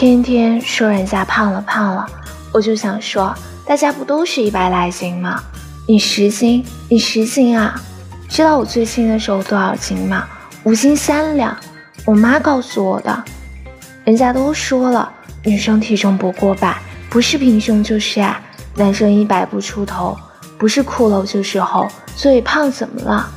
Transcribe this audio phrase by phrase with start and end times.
[0.00, 2.06] 天天说人家胖了胖了。
[2.52, 3.34] 我就想说
[3.66, 5.42] 大家不都是一百来斤吗？
[5.88, 7.74] 你十斤你十斤啊？
[8.28, 10.24] 知道我最轻的时候多少斤吗？
[10.62, 11.58] 五斤三两。
[12.04, 13.24] 我妈告诉我的。
[14.04, 15.12] 人家都说了
[15.42, 16.80] 女生体重不过百
[17.10, 18.40] 不是平胸就是矮
[18.76, 20.16] 男生一百不出头
[20.56, 23.28] 不是骷髅就是猴所以胖怎么了？